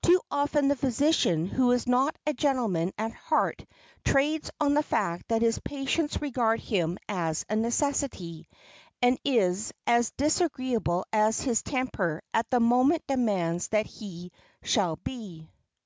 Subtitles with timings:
[0.00, 3.66] Too often the physician who is not a gentleman at heart
[4.02, 8.48] trades on the fact that his patients regard him as a necessity,
[9.02, 15.50] and is as disagreeable as his temper at the moment demands that he shall be.